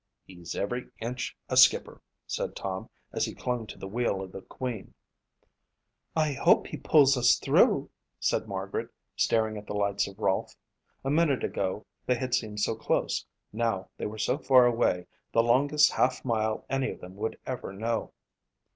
[0.25, 4.41] "He's every inch a skipper," said Tom as he clung to the wheel of the
[4.41, 4.95] Queen.
[6.15, 10.55] "I hope he pulls us through," said Margaret, staring at the lights of Rolfe.
[11.03, 15.43] A minute ago they had seemed so close; now they were so far away, the
[15.43, 18.11] longest half mile any of them would ever know.